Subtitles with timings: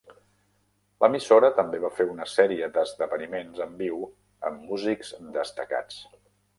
[1.05, 4.03] L'emissora també va fer una sèrie d'esdeveniments en viu
[4.51, 6.05] amb músics destacats.